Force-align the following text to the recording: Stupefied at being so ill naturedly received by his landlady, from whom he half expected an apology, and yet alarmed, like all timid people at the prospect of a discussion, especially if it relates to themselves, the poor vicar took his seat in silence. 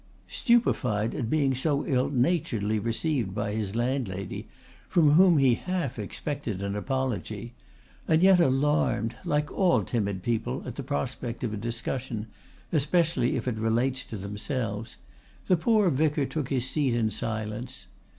Stupefied 0.29 1.13
at 1.13 1.29
being 1.29 1.53
so 1.53 1.85
ill 1.85 2.09
naturedly 2.09 2.79
received 2.79 3.35
by 3.35 3.51
his 3.51 3.75
landlady, 3.75 4.47
from 4.89 5.11
whom 5.11 5.37
he 5.37 5.53
half 5.53 5.99
expected 5.99 6.59
an 6.63 6.75
apology, 6.75 7.53
and 8.07 8.23
yet 8.23 8.39
alarmed, 8.39 9.15
like 9.23 9.51
all 9.51 9.83
timid 9.83 10.23
people 10.23 10.63
at 10.65 10.73
the 10.75 10.81
prospect 10.81 11.43
of 11.43 11.53
a 11.53 11.55
discussion, 11.57 12.25
especially 12.73 13.35
if 13.35 13.47
it 13.47 13.59
relates 13.59 14.03
to 14.05 14.17
themselves, 14.17 14.97
the 15.45 15.55
poor 15.55 15.91
vicar 15.91 16.25
took 16.25 16.49
his 16.49 16.67
seat 16.67 16.95
in 16.95 17.11
silence. 17.11 17.85